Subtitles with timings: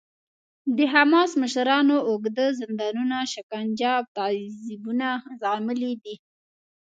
[0.77, 5.09] د حماس مشرانو اوږده زندانونه، شکنجه او تعذیبونه
[5.41, 6.15] زغملي دي.